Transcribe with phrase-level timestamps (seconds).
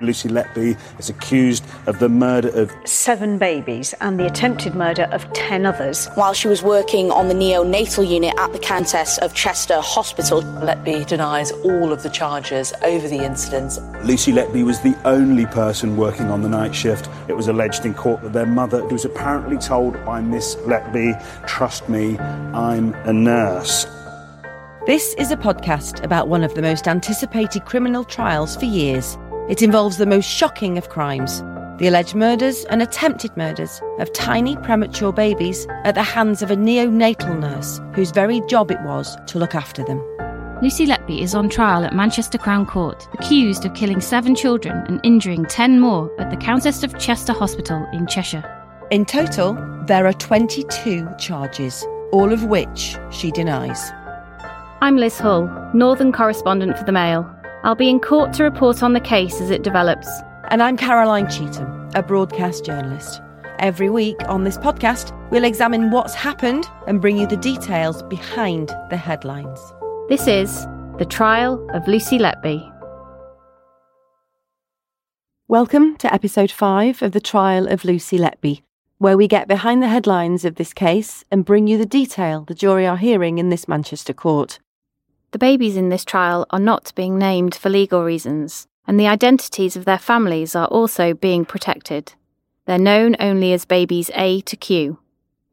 [0.00, 5.30] Lucy Letby is accused of the murder of seven babies and the attempted murder of
[5.32, 6.08] 10 others.
[6.16, 11.06] While she was working on the neonatal unit at the Countess of Chester Hospital, Letby
[11.06, 13.78] denies all of the charges over the incidents.
[14.04, 17.08] Lucy Letby was the only person working on the night shift.
[17.28, 21.16] It was alleged in court that their mother was apparently told by Miss Letby,
[21.46, 23.86] Trust me, I'm a nurse.
[24.86, 29.18] This is a podcast about one of the most anticipated criminal trials for years.
[29.48, 31.42] It involves the most shocking of crimes
[31.78, 36.56] the alleged murders and attempted murders of tiny premature babies at the hands of a
[36.56, 39.98] neonatal nurse whose very job it was to look after them.
[40.62, 45.00] Lucy Letby is on trial at Manchester Crown Court, accused of killing seven children and
[45.04, 48.44] injuring ten more at the Countess of Chester Hospital in Cheshire.
[48.90, 49.52] In total,
[49.86, 53.90] there are 22 charges, all of which she denies.
[54.80, 57.30] I'm Liz Hull, Northern correspondent for the Mail.
[57.66, 60.06] I'll be in court to report on the case as it develops.
[60.50, 63.20] And I'm Caroline Cheetham, a broadcast journalist.
[63.58, 68.68] Every week on this podcast, we'll examine what's happened and bring you the details behind
[68.90, 69.58] the headlines.
[70.08, 70.64] This is
[70.98, 72.72] The Trial of Lucy Letby.
[75.48, 78.62] Welcome to episode 5 of The Trial of Lucy Letby,
[78.98, 82.54] where we get behind the headlines of this case and bring you the detail the
[82.54, 84.60] jury are hearing in this Manchester court.
[85.36, 89.76] The babies in this trial are not being named for legal reasons, and the identities
[89.76, 92.14] of their families are also being protected.
[92.64, 94.98] They're known only as babies A to Q.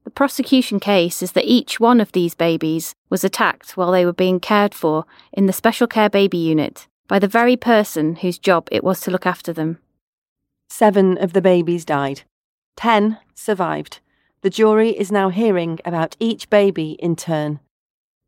[0.05, 4.13] The prosecution case is that each one of these babies was attacked while they were
[4.13, 8.69] being cared for in the special care baby unit by the very person whose job
[8.71, 9.79] it was to look after them.
[10.69, 12.21] Seven of the babies died.
[12.77, 13.99] Ten survived.
[14.43, 17.59] The jury is now hearing about each baby in turn.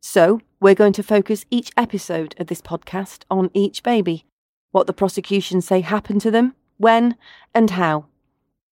[0.07, 4.23] So, we're going to focus each episode of this podcast on each baby,
[4.71, 7.15] what the prosecution say happened to them, when,
[7.55, 8.05] and how.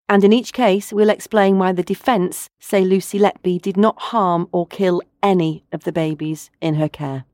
[0.07, 4.47] And in each case, we'll explain why the defence say Lucy Letby did not harm
[4.51, 7.25] or kill any of the babies in her care.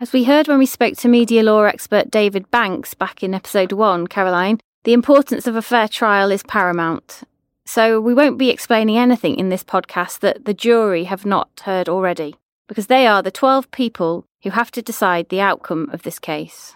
[0.00, 3.72] As we heard when we spoke to media law expert David Banks back in episode
[3.72, 7.24] one, Caroline, the importance of a fair trial is paramount.
[7.64, 11.88] So we won't be explaining anything in this podcast that the jury have not heard
[11.88, 12.36] already,
[12.68, 16.74] because they are the 12 people who have to decide the outcome of this case.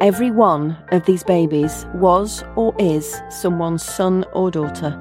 [0.00, 4.96] Every one of these babies was or is someone's son or daughter,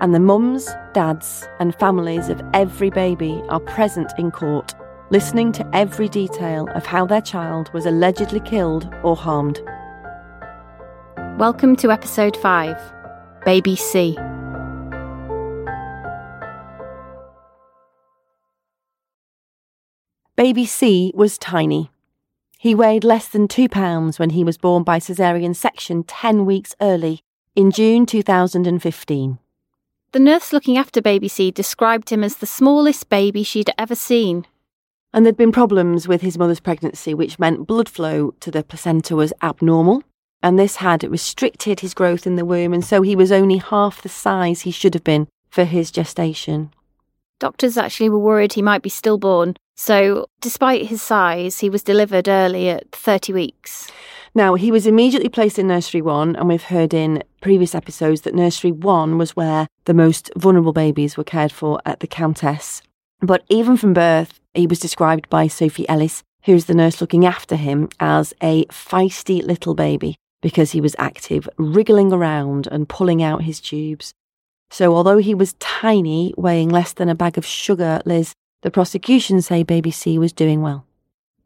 [0.00, 4.74] and the mums, dads, and families of every baby are present in court,
[5.10, 9.60] listening to every detail of how their child was allegedly killed or harmed.
[11.38, 12.76] Welcome to episode 5
[13.44, 14.16] Baby C.
[20.36, 21.92] Baby C was tiny.
[22.58, 26.74] He weighed less than two pounds when he was born by caesarean section 10 weeks
[26.80, 27.20] early
[27.54, 29.38] in June 2015.
[30.10, 34.44] The nurse looking after baby C described him as the smallest baby she'd ever seen.
[35.12, 39.14] And there'd been problems with his mother's pregnancy, which meant blood flow to the placenta
[39.14, 40.02] was abnormal,
[40.42, 44.02] and this had restricted his growth in the womb, and so he was only half
[44.02, 46.72] the size he should have been for his gestation.
[47.38, 52.28] Doctors actually were worried he might be stillborn, so despite his size, he was delivered
[52.28, 53.90] early at 30 weeks.
[54.34, 58.34] Now, he was immediately placed in Nursery 1, and we've heard in previous episodes that
[58.34, 62.82] Nursery 1 was where the most vulnerable babies were cared for at the Countess.
[63.20, 67.54] But even from birth, he was described by Sophie Ellis, who's the nurse looking after
[67.54, 73.44] him, as a feisty little baby because he was active, wriggling around and pulling out
[73.44, 74.12] his tubes.
[74.70, 79.42] So, although he was tiny, weighing less than a bag of sugar, Liz, the prosecution
[79.42, 80.86] say baby C was doing well.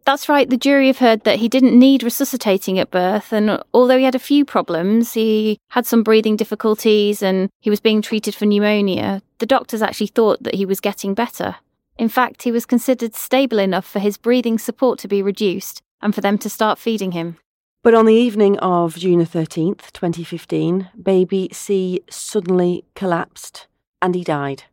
[0.06, 0.48] That's right.
[0.48, 4.14] The jury have heard that he didn't need resuscitating at birth, and although he had
[4.14, 9.20] a few problems, he had some breathing difficulties and he was being treated for pneumonia,
[9.38, 11.56] the doctors actually thought that he was getting better.
[11.98, 16.14] In fact, he was considered stable enough for his breathing support to be reduced and
[16.14, 17.36] for them to start feeding him.
[17.82, 23.66] But on the evening of June the 13th, 2015, baby C suddenly collapsed
[24.00, 24.64] and he died.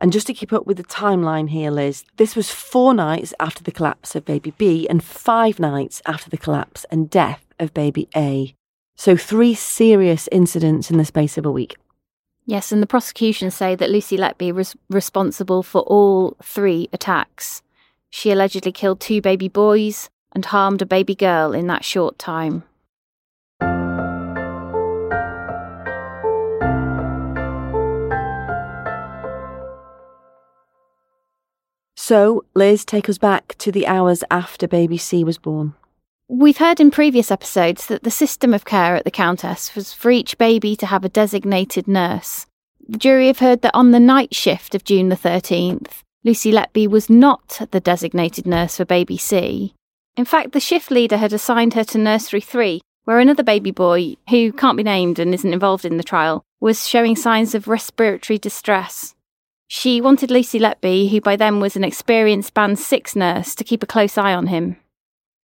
[0.00, 3.62] And just to keep up with the timeline here, Liz, this was four nights after
[3.62, 8.08] the collapse of baby B and five nights after the collapse and death of baby
[8.16, 8.54] A.
[8.96, 11.76] So, three serious incidents in the space of a week.
[12.46, 17.62] Yes, and the prosecution say that Lucy Letby was responsible for all three attacks.
[18.08, 22.64] She allegedly killed two baby boys and harmed a baby girl in that short time.
[32.10, 35.74] So, Liz, take us back to the hours after baby C was born.
[36.26, 40.10] We've heard in previous episodes that the system of care at the Countess was for
[40.10, 42.46] each baby to have a designated nurse.
[42.88, 46.88] The jury have heard that on the night shift of June the 13th, Lucy Letby
[46.88, 49.72] was not the designated nurse for baby C.
[50.16, 54.16] In fact, the shift leader had assigned her to nursery 3, where another baby boy,
[54.30, 58.36] who can't be named and isn't involved in the trial, was showing signs of respiratory
[58.36, 59.14] distress.
[59.72, 63.84] She wanted Lucy Letby, who by then was an experienced Band 6 nurse, to keep
[63.84, 64.74] a close eye on him.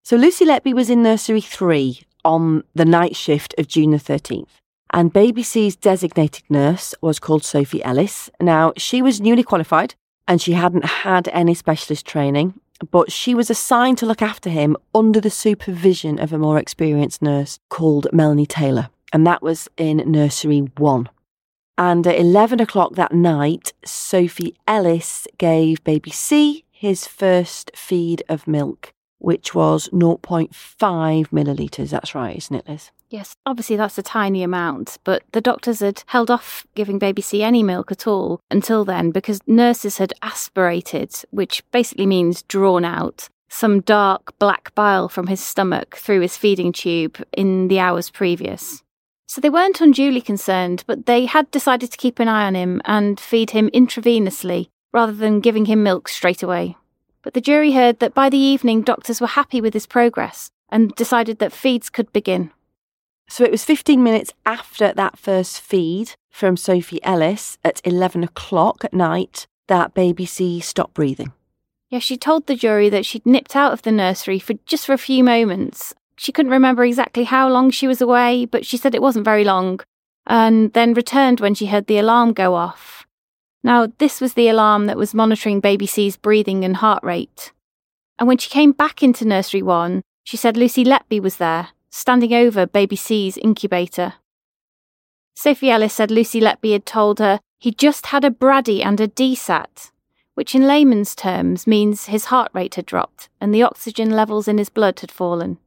[0.04, 4.46] So Lucy Letby was in nursery 3 on the night shift of June the 13th.
[4.92, 8.30] And Baby C's designated nurse was called Sophie Ellis.
[8.40, 9.96] Now, she was newly qualified
[10.28, 12.54] and she hadn't had any specialist training,
[12.92, 17.22] but she was assigned to look after him under the supervision of a more experienced
[17.22, 18.88] nurse called Melanie Taylor.
[19.12, 21.08] And that was in nursery 1.
[21.78, 28.46] And at 11 o'clock that night, Sophie Ellis gave baby C his first feed of
[28.46, 30.50] milk, which was 0.5
[31.28, 31.90] millilitres.
[31.90, 32.90] That's right, isn't it, Liz?
[33.08, 37.42] Yes, obviously that's a tiny amount, but the doctors had held off giving baby C
[37.42, 43.28] any milk at all until then because nurses had aspirated, which basically means drawn out,
[43.50, 48.82] some dark black bile from his stomach through his feeding tube in the hours previous.
[49.26, 52.82] So they weren't unduly concerned, but they had decided to keep an eye on him
[52.84, 56.76] and feed him intravenously rather than giving him milk straight away.
[57.22, 60.94] But the jury heard that by the evening doctors were happy with his progress and
[60.94, 62.50] decided that feeds could begin.
[63.28, 68.84] So it was 15 minutes after that first feed from Sophie Ellis at 11 o'clock
[68.84, 71.32] at night that baby C stopped breathing.
[71.88, 74.92] Yeah, she told the jury that she'd nipped out of the nursery for just for
[74.92, 78.94] a few moments she couldn't remember exactly how long she was away, but she said
[78.94, 79.80] it wasn't very long,
[80.24, 83.04] and then returned when she heard the alarm go off.
[83.64, 87.50] Now, this was the alarm that was monitoring baby C's breathing and heart rate.
[88.20, 92.32] And when she came back into nursery one, she said Lucy Letby was there, standing
[92.32, 94.14] over baby C's incubator.
[95.34, 99.08] Sophie Ellis said Lucy Letby had told her he just had a Brady and a
[99.08, 99.90] desat,
[100.34, 104.58] which in layman's terms means his heart rate had dropped and the oxygen levels in
[104.58, 105.58] his blood had fallen.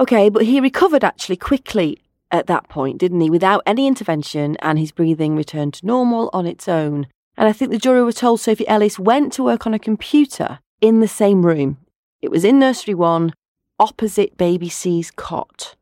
[0.00, 1.98] Okay, but he recovered actually quickly
[2.30, 3.30] at that point, didn't he?
[3.30, 7.08] Without any intervention, and his breathing returned to normal on its own.
[7.36, 10.60] And I think the jury were told Sophie Ellis went to work on a computer
[10.80, 11.78] in the same room.
[12.20, 13.32] It was in nursery one,
[13.78, 15.74] opposite baby C's cot.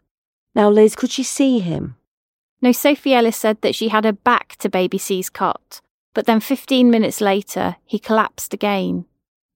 [0.54, 1.96] Now, Liz, could she see him?
[2.62, 5.82] No, Sophie Ellis said that she had her back to baby C's cot,
[6.14, 9.04] but then 15 minutes later, he collapsed again.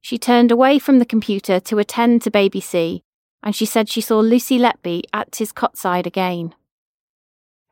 [0.02, 3.02] She turned away from the computer to attend to baby C
[3.42, 6.54] and she said she saw Lucy Letby at his cot side again.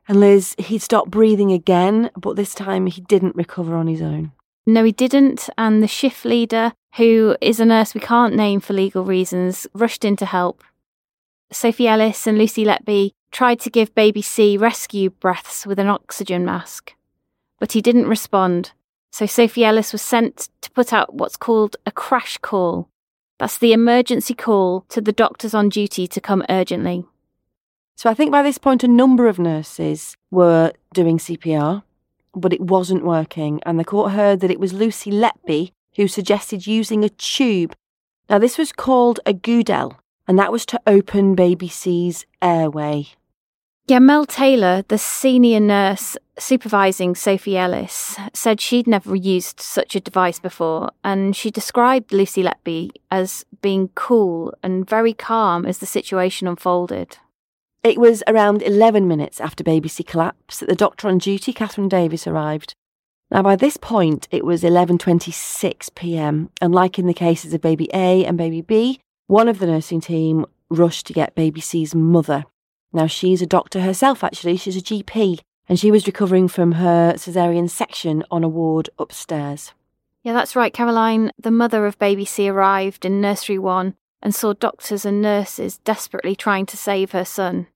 [0.07, 4.31] And Liz, he stopped breathing again, but this time he didn't recover on his own.
[4.65, 8.73] No, he didn't, and the shift leader, who is a nurse we can't name for
[8.73, 10.63] legal reasons, rushed in to help.
[11.51, 16.45] Sophie Ellis and Lucy Letby tried to give baby C rescue breaths with an oxygen
[16.45, 16.93] mask,
[17.59, 18.71] but he didn't respond,
[19.11, 22.89] so Sophie Ellis was sent to put out what's called a crash call,
[23.39, 27.05] that's the emergency call to the doctors on duty to come urgently.
[27.95, 31.83] So I think by this point, a number of nurses were doing CPR,
[32.35, 36.67] but it wasn't working, and the court heard that it was Lucy Letby who suggested
[36.67, 37.75] using a tube.
[38.29, 43.07] Now, this was called a Guedel, and that was to open baby C's airway.
[43.89, 49.99] Yeah, Mel Taylor, the senior nurse supervising Sophie Ellis, said she'd never used such a
[49.99, 55.87] device before, and she described Lucy Letby as being cool and very calm as the
[55.87, 57.17] situation unfolded.
[57.81, 61.89] It was around 11 minutes after baby C collapsed that the doctor on duty, Catherine
[61.89, 62.75] Davis, arrived.
[63.31, 66.51] Now by this point it was 11:26 p.m.
[66.61, 69.99] and like in the cases of baby A and baby B, one of the nursing
[69.99, 72.45] team rushed to get baby C's mother.
[72.91, 77.13] Now she's a doctor herself actually, she's a GP and she was recovering from her
[77.13, 79.73] cesarean section on a ward upstairs.
[80.23, 81.31] Yeah, that's right, Caroline.
[81.39, 86.35] The mother of baby C arrived in nursery 1 and saw doctors and nurses desperately
[86.35, 87.67] trying to save her son.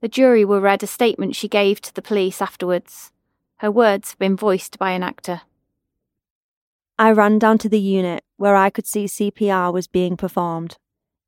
[0.00, 3.12] The jury were read a statement she gave to the police afterwards.
[3.58, 5.42] Her words have been voiced by an actor.
[6.98, 10.76] I ran down to the unit where I could see CPR was being performed.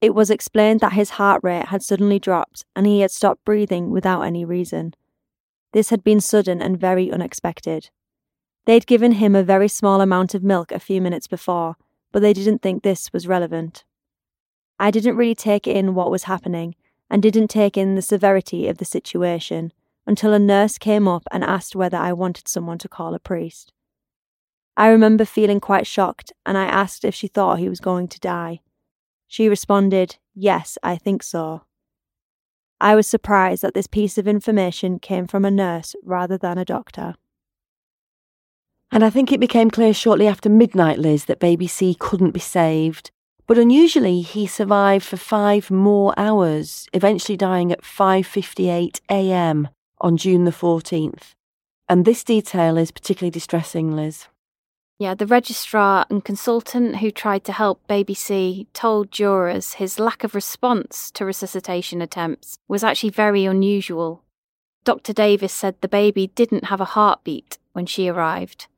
[0.02, 3.90] It was explained that his heart rate had suddenly dropped and he had stopped breathing
[3.90, 4.94] without any reason.
[5.72, 7.88] This had been sudden and very unexpected.
[8.64, 11.76] They'd given him a very small amount of milk a few minutes before,
[12.10, 13.84] but they didn't think this was relevant.
[14.76, 16.74] I didn't really take in what was happening
[17.08, 19.72] and didn't take in the severity of the situation
[20.04, 23.72] until a nurse came up and asked whether I wanted someone to call a priest.
[24.76, 28.18] I remember feeling quite shocked, and I asked if she thought he was going to
[28.18, 28.62] die.
[29.32, 31.62] She responded, Yes, I think so.
[32.82, 36.66] I was surprised that this piece of information came from a nurse rather than a
[36.66, 37.14] doctor.
[38.90, 42.40] And I think it became clear shortly after midnight, Liz, that baby C couldn't be
[42.40, 43.10] saved.
[43.46, 50.44] But unusually, he survived for five more hours, eventually dying at 5:58 a.m on June
[50.44, 51.32] the 14th.
[51.88, 54.26] And this detail is particularly distressing, Liz.
[55.02, 60.22] Yeah, the registrar and consultant who tried to help Baby C told jurors his lack
[60.22, 64.22] of response to resuscitation attempts was actually very unusual.
[64.84, 65.12] Dr.
[65.12, 68.68] Davis said the baby didn't have a heartbeat when she arrived,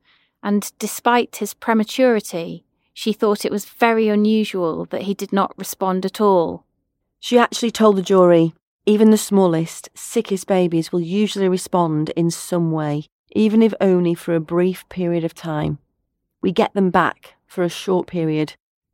[0.41, 6.07] and despite his prematurity, she thought it was very unusual that he did not respond
[6.07, 6.65] at all.
[7.19, 8.55] She actually told the jury
[8.87, 13.05] even the smallest, sickest babies will usually respond in some way,
[13.35, 15.77] even if only for a brief period of time.
[16.45, 18.53] We get them back for a short period.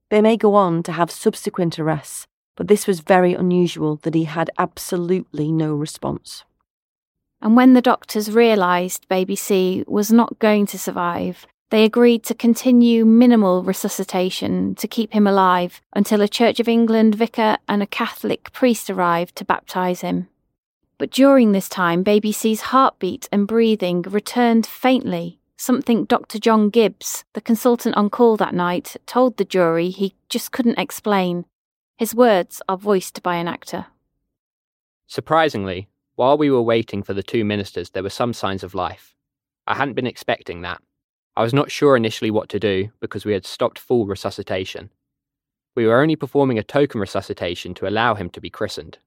[0.10, 4.24] They may go on to have subsequent arrests, but this was very unusual that he
[4.24, 6.46] had absolutely no response.
[7.41, 12.34] And when the doctors realised baby C was not going to survive, they agreed to
[12.34, 17.86] continue minimal resuscitation to keep him alive until a Church of England vicar and a
[17.86, 20.29] Catholic priest arrived to baptise him.
[20.98, 26.39] But during this time, baby C's heartbeat and breathing returned faintly, something Dr.
[26.39, 31.46] John Gibbs, the consultant on call that night, told the jury he just couldn't explain.
[31.98, 33.86] His words are voiced by an actor.
[35.06, 39.15] Surprisingly, while we were waiting for the two ministers, there were some signs of life.
[39.68, 40.82] I hadn't been expecting that.
[41.38, 44.89] I was not sure initially what to do because we had stopped full resuscitation.
[45.75, 48.98] We were only performing a token resuscitation to allow him to be christened.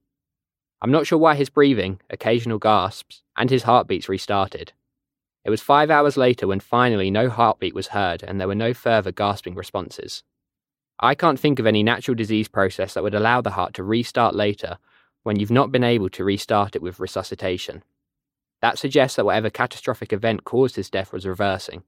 [0.81, 4.73] I'm not sure why his breathing, occasional gasps, and his heartbeats restarted.
[5.45, 8.73] It was five hours later when finally no heartbeat was heard and there were no
[8.73, 10.23] further gasping responses.
[10.99, 14.35] I can't think of any natural disease process that would allow the heart to restart
[14.35, 14.79] later
[15.23, 17.83] when you've not been able to restart it with resuscitation.
[18.63, 21.83] That suggests that whatever catastrophic event caused his death was reversing,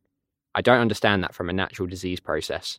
[0.55, 2.79] I don't understand that from a natural disease process.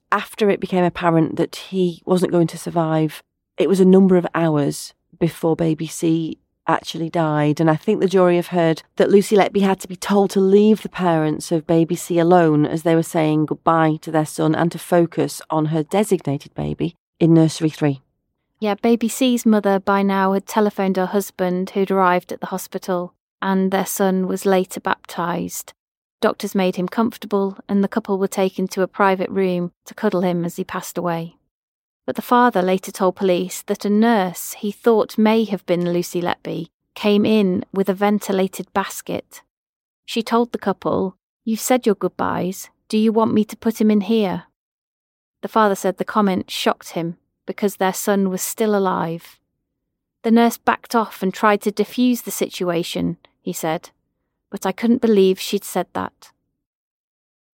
[0.11, 3.23] after it became apparent that he wasn't going to survive,
[3.57, 6.37] it was a number of hours before baby C
[6.67, 7.59] actually died.
[7.59, 10.39] And I think the jury have heard that Lucy Letby had to be told to
[10.39, 14.55] leave the parents of baby C alone as they were saying goodbye to their son
[14.55, 18.01] and to focus on her designated baby in nursery three.
[18.59, 23.13] Yeah, baby C's mother by now had telephoned her husband, who'd arrived at the hospital.
[23.41, 25.73] and their son was later baptised.
[26.21, 30.21] Doctors made him comfortable, and the couple were taken to a private room to cuddle
[30.21, 31.35] him as he passed away.
[32.05, 36.21] But the father later told police that a nurse he thought may have been Lucy
[36.21, 39.41] Letby came in with a ventilated basket.
[40.05, 42.69] She told the couple, You've said your goodbyes.
[42.87, 44.43] Do you want me to put him in here?
[45.41, 49.39] The father said the comment shocked him because their son was still alive.
[50.21, 53.89] The nurse backed off and tried to defuse the situation, he said
[54.51, 56.31] but I couldn't believe she'd said that.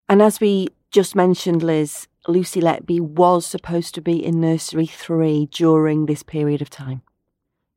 [0.09, 5.47] And as we just mentioned, Liz, Lucy Letby was supposed to be in nursery three
[5.51, 7.01] during this period of time.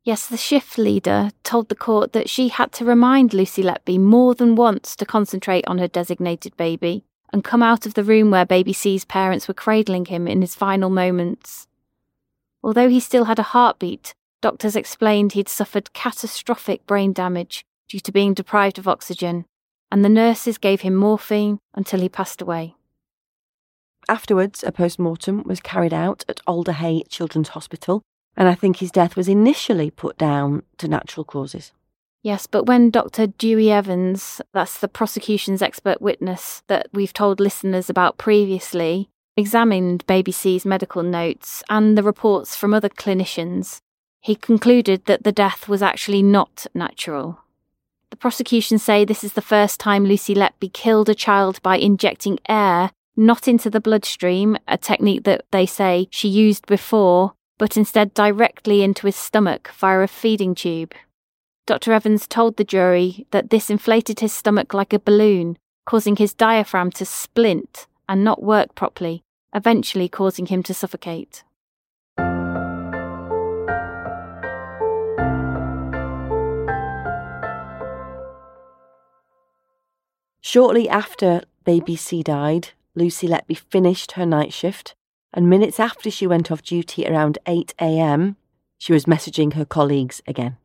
[0.03, 4.33] Yes, the shift leader told the court that she had to remind Lucy Letby more
[4.33, 8.45] than once to concentrate on her designated baby and come out of the room where
[8.45, 11.67] baby C's parents were cradling him in his final moments.
[12.63, 18.11] Although he still had a heartbeat, doctors explained he'd suffered catastrophic brain damage due to
[18.11, 19.43] being deprived of oxygen,
[19.91, 22.73] and the nurses gave him morphine until he passed away.
[24.07, 28.01] Afterwards, a post mortem was carried out at Alder Hey Children's Hospital,
[28.37, 31.73] and I think his death was initially put down to natural causes.
[32.23, 33.27] Yes, but when Dr.
[33.27, 40.31] Dewi Evans, that's the prosecution's expert witness that we've told listeners about previously, examined Baby
[40.31, 43.79] C's medical notes and the reports from other clinicians,
[44.21, 47.39] he concluded that the death was actually not natural.
[48.11, 52.37] The prosecution say this is the first time Lucy Letby killed a child by injecting
[52.47, 58.13] air not into the bloodstream, a technique that they say she used before, but instead
[58.13, 60.93] directly into his stomach via a feeding tube.
[61.67, 61.93] Dr.
[61.93, 66.91] Evans told the jury that this inflated his stomach like a balloon, causing his diaphragm
[66.91, 71.43] to splint and not work properly, eventually causing him to suffocate.
[80.41, 84.95] Shortly after baby C died, Lucy Letby finished her night shift,
[85.33, 88.35] and minutes after she went off duty around 8am,
[88.77, 90.57] she was messaging her colleagues again.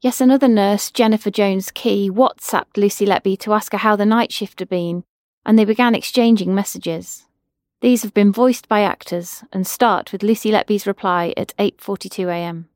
[0.00, 4.32] Yes, another nurse, Jennifer Jones Key, WhatsApped Lucy Letby to ask her how the night
[4.32, 5.04] shift had been,
[5.46, 7.24] and they began exchanging messages.
[7.80, 12.68] These have been voiced by actors and start with Lucy Letby's reply at 8:42 a.m.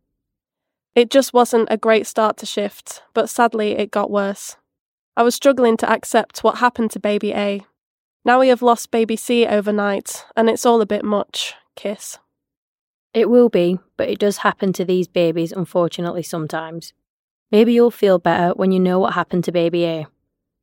[0.94, 4.56] It just wasn't a great start to shift, but sadly it got worse.
[5.20, 7.60] I was struggling to accept what happened to baby A.
[8.24, 11.52] Now we have lost baby C overnight, and it's all a bit much.
[11.76, 12.16] Kiss.
[13.12, 16.94] It will be, but it does happen to these babies, unfortunately, sometimes.
[17.52, 20.06] Maybe you'll feel better when you know what happened to baby A.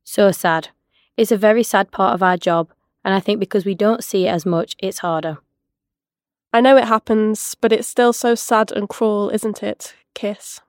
[0.02, 0.70] So sad.
[1.16, 2.72] It's a very sad part of our job,
[3.04, 5.38] and I think because we don't see it as much, it's harder.
[6.52, 9.94] I know it happens, but it's still so sad and cruel, isn't it?
[10.14, 10.60] Kiss.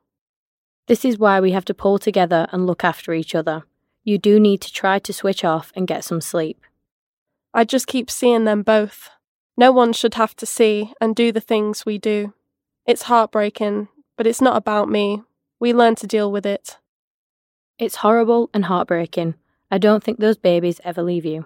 [0.86, 3.64] This is why we have to pull together and look after each other.
[4.10, 6.66] You do need to try to switch off and get some sleep.
[7.54, 9.12] I just keep seeing them both.
[9.56, 12.34] No one should have to see and do the things we do.
[12.88, 15.22] It's heartbreaking, but it's not about me.
[15.60, 16.80] We learn to deal with it.
[17.78, 19.36] It's horrible and heartbreaking.
[19.70, 21.46] I don't think those babies ever leave you.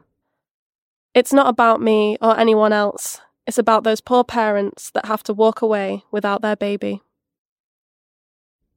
[1.13, 3.19] It's not about me or anyone else.
[3.45, 7.01] It's about those poor parents that have to walk away without their baby.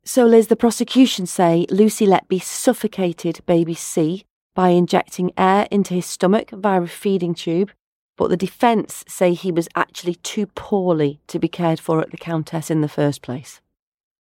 [0.09, 6.07] So, Liz, the prosecution say Lucy Letby suffocated baby C by injecting air into his
[6.07, 7.73] stomach via a feeding tube,
[8.16, 12.16] but the defence say he was actually too poorly to be cared for at the
[12.16, 13.61] Countess in the first place.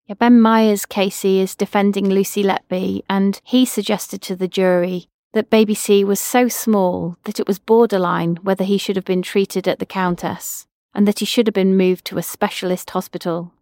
[0.06, 5.50] Yeah, ben Myers, KC, is defending Lucy Letby, and he suggested to the jury that
[5.50, 9.68] baby C was so small that it was borderline whether he should have been treated
[9.68, 13.52] at the Countess, and that he should have been moved to a specialist hospital.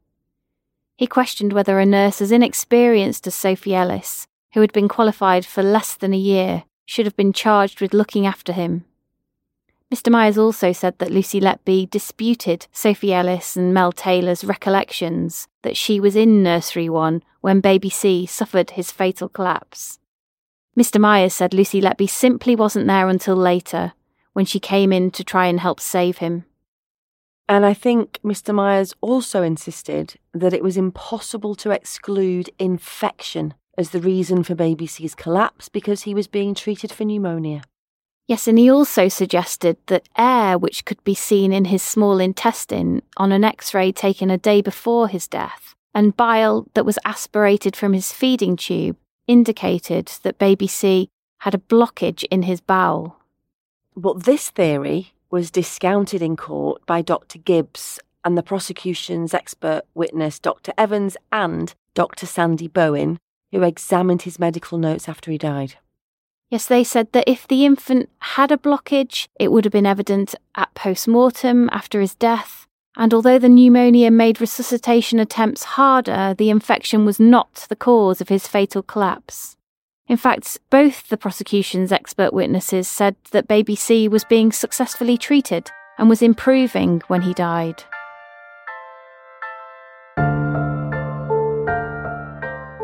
[0.97, 5.63] He questioned whether a nurse as inexperienced as Sophie Ellis, who had been qualified for
[5.63, 8.85] less than a year, should have been charged with looking after him.
[9.93, 10.11] Mr.
[10.11, 16.01] Myers also said that Lucy Letby disputed Sophie Ellis and Mel Taylor's recollections that she
[16.01, 19.99] was in Nursery 1 when baby C suffered his fatal collapse.
[20.77, 21.01] Mr.
[21.01, 23.93] Myers said Lucy Letby simply wasn't there until later,
[24.33, 26.45] when she came in to try and help save him.
[27.49, 28.55] And I think Mr.
[28.55, 34.87] Myers also insisted that it was impossible to exclude infection as the reason for baby
[34.87, 37.63] C's collapse because he was being treated for pneumonia.
[38.27, 43.03] Yes, and he also suggested that air which could be seen in his small intestine
[43.19, 47.77] on an x ray taken a day before his death, and bile that was aspirated
[47.77, 53.19] from his feeding tube indicated that baby C had a blockage in his bowel.
[53.95, 57.41] But this theory was discounted in court by Dr.
[57.41, 60.73] Gibbs and the prosecution's expert witness, Dr.
[60.79, 62.25] Evans, and Dr.
[62.25, 63.17] Sandie Bohin,
[63.51, 65.75] who examined his medical notes after he died.
[66.51, 70.37] Yes, they said that if the infant had a blockage, it would have been evident
[70.55, 72.69] at post mortem after his death.
[72.97, 78.29] And although the pneumonia made resuscitation attempts harder, the infection was not the cause of
[78.29, 79.57] his fatal collapse.
[80.07, 85.71] In fact, both the prosecution's expert witnesses said that baby C was being successfully treated
[85.97, 87.83] and was improving when he died.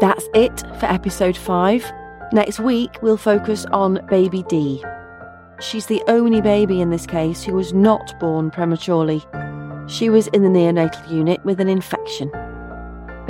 [0.00, 1.92] That's it for episode 5.
[2.32, 4.82] Next week, we'll focus on baby D.
[5.60, 9.22] She's the only baby in this case who was not born prematurely.
[9.88, 12.30] She was in the neonatal unit with an infection.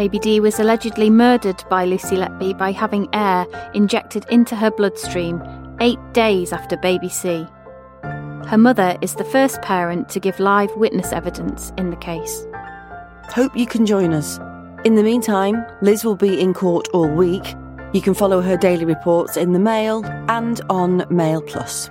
[0.01, 5.43] Baby D was allegedly murdered by Lucy Letby by having air injected into her bloodstream
[5.79, 7.47] eight days after baby C.
[8.47, 12.47] Her mother is the first parent to give live witness evidence in the case.
[13.25, 14.39] Hope you can join us.
[14.87, 17.55] In the meantime, Liz will be in court all week.
[17.93, 21.91] You can follow her daily reports in the Mail and on Mail Plus.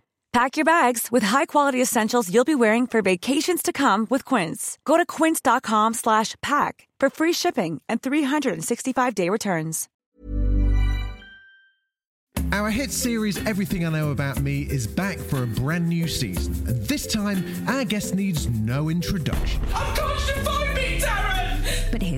[0.33, 4.77] Pack your bags with high-quality essentials you'll be wearing for vacations to come with Quince.
[4.85, 9.89] Go to quince.com slash pack for free shipping and 365-day returns.
[12.53, 16.53] Our hit series Everything I Know About Me is back for a brand new season.
[16.67, 19.61] And this time, our guest needs no introduction.
[19.63, 20.60] Of course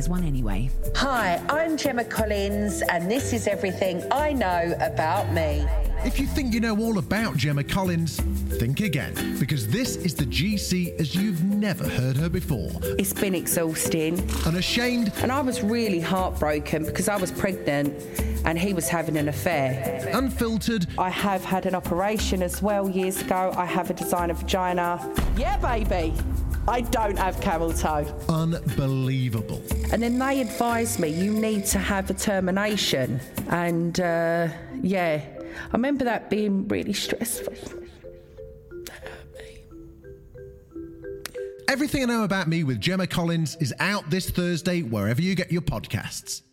[0.08, 0.44] you find me, Darren!
[0.44, 0.70] But here's one anyway.
[0.96, 5.66] Hi, I'm Gemma Collins, and this is everything I know about me.
[6.06, 8.20] If you think you know all about Gemma Collins,
[8.60, 12.70] think again, because this is the GC as you've never heard her before.
[13.00, 14.20] It's been exhausting.
[14.46, 15.14] Unashamed.
[15.22, 17.94] And I was really heartbroken because I was pregnant
[18.46, 20.10] and he was having an affair.
[20.14, 20.88] Unfiltered.
[20.98, 23.54] I have had an operation as well years ago.
[23.56, 25.00] I have a designer vagina.
[25.38, 26.14] Yeah, baby.
[26.68, 28.06] I don't have camel toe.
[28.30, 29.62] Unbelievable.
[29.92, 33.20] And then they advised me you need to have a termination.
[33.50, 34.48] And uh,
[34.82, 37.54] yeah, I remember that being really stressful.
[41.68, 45.52] Everything I Know About Me with Gemma Collins is out this Thursday wherever you get
[45.52, 46.44] your podcasts.